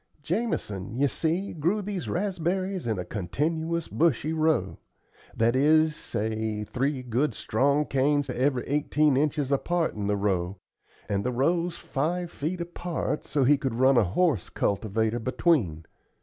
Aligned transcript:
Jamison, 0.23 0.97
you 0.97 1.07
see, 1.07 1.53
grew 1.53 1.79
these 1.79 2.09
raspberries 2.09 2.87
in 2.87 2.97
a 2.97 3.05
continuous 3.05 3.87
bushy 3.87 4.33
row; 4.33 4.79
that 5.37 5.55
is, 5.55 5.95
say, 5.95 6.63
three 6.63 7.03
good 7.03 7.35
strong 7.35 7.85
canes 7.85 8.27
every 8.27 8.63
eighteen 8.65 9.15
inches 9.15 9.51
apart 9.51 9.93
in 9.93 10.07
the 10.07 10.17
row, 10.17 10.57
and 11.07 11.23
the 11.23 11.31
rows 11.31 11.77
five 11.77 12.31
feet 12.31 12.59
apart, 12.61 13.23
so 13.25 13.43
he 13.43 13.59
could 13.59 13.75
run 13.75 13.95
a 13.95 14.03
horse 14.03 14.49
cultivator 14.49 15.19
between. 15.19 15.85